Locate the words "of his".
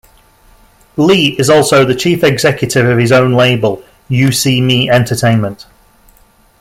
2.87-3.11